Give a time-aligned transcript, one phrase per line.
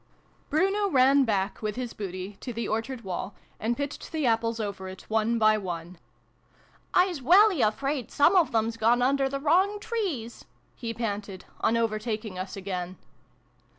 [0.49, 4.87] Bruno ran back, with his booty, to the orchard wall, and pitched the apples over
[4.87, 5.99] it one by one."
[6.95, 10.45] I's welly afraid some of them's gone under the wrong trees!"
[10.75, 12.97] he panted, on overtaking us again.